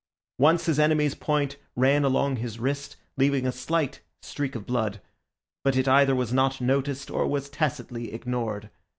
[0.39, 4.99] Once his enemy's point ran along his wrist, leaving a slight streak of blood,
[5.63, 8.71] but it either was not noticed or was tacitly ignored.